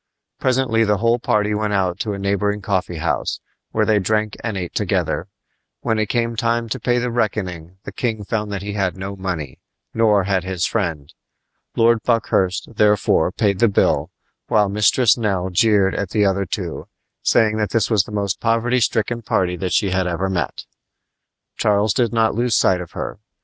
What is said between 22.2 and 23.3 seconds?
lose sight of her.